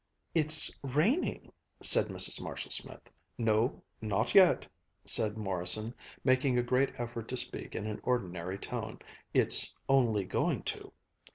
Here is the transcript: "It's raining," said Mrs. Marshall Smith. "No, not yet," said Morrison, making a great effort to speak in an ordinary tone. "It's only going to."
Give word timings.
"It's 0.33 0.75
raining," 0.81 1.53
said 1.79 2.07
Mrs. 2.07 2.41
Marshall 2.41 2.71
Smith. 2.71 3.07
"No, 3.37 3.83
not 4.01 4.33
yet," 4.33 4.65
said 5.05 5.37
Morrison, 5.37 5.93
making 6.23 6.57
a 6.57 6.63
great 6.63 6.99
effort 6.99 7.27
to 7.27 7.37
speak 7.37 7.75
in 7.75 7.85
an 7.85 7.99
ordinary 8.01 8.57
tone. 8.57 8.97
"It's 9.31 9.75
only 9.87 10.25
going 10.25 10.63
to." 10.63 10.91